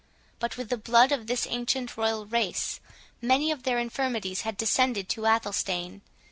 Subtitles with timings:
[0.39, 2.79] But with the blood of this ancient royal race,
[3.21, 6.01] many of their infirmities had descended to Athelstane.